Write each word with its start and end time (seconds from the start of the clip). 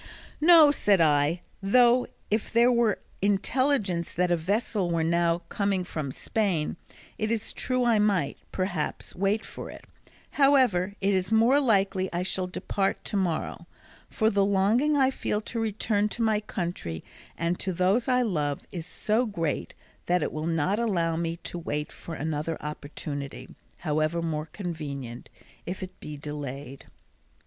"No," 0.41 0.71
said 0.71 0.99
I; 0.99 1.41
"though 1.61 2.07
if 2.31 2.51
there 2.51 2.71
were 2.71 2.97
intelligence 3.21 4.11
that 4.13 4.31
a 4.31 4.35
vessel 4.35 4.89
were 4.89 5.03
now 5.03 5.43
coming 5.47 5.83
from 5.83 6.11
Spain 6.11 6.75
it 7.19 7.29
is 7.29 7.53
true 7.53 7.85
I 7.85 7.99
might, 7.99 8.39
perhaps, 8.51 9.15
wait 9.15 9.45
for 9.45 9.69
it; 9.69 9.85
however, 10.31 10.95
it 11.01 11.13
is 11.13 11.31
more 11.31 11.59
likely 11.59 12.11
I 12.11 12.23
shall 12.23 12.47
depart 12.47 13.03
to 13.05 13.15
morrow, 13.15 13.67
for 14.09 14.31
the 14.31 14.43
longing 14.43 14.97
I 14.97 15.11
feel 15.11 15.39
to 15.41 15.59
return 15.59 16.09
to 16.09 16.23
my 16.23 16.39
country 16.39 17.03
and 17.37 17.59
to 17.59 17.71
those 17.71 18.07
I 18.07 18.23
love 18.23 18.65
is 18.71 18.87
so 18.87 19.27
great 19.27 19.75
that 20.07 20.23
it 20.23 20.31
will 20.31 20.47
not 20.47 20.79
allow 20.79 21.15
me 21.15 21.37
to 21.43 21.59
wait 21.59 21.91
for 21.91 22.15
another 22.15 22.57
opportunity, 22.59 23.53
however 23.77 24.23
more 24.23 24.47
convenient, 24.47 25.29
if 25.67 25.83
it 25.83 25.99
be 25.99 26.17
delayed." 26.17 26.85